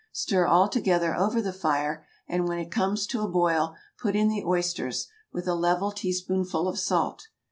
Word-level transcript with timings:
Stir 0.11 0.47
all 0.47 0.67
together 0.67 1.13
over 1.15 1.43
the 1.43 1.53
fire, 1.53 2.07
and 2.27 2.47
when 2.47 2.57
it 2.57 2.71
comes 2.71 3.05
to 3.05 3.21
a 3.21 3.27
boil 3.29 3.75
put 3.99 4.15
in 4.15 4.29
the 4.29 4.43
oysters, 4.43 5.07
with 5.31 5.47
a 5.47 5.53
level 5.53 5.91
teaspoonful 5.91 6.67
of 6.67 6.79
salt. 6.79 7.27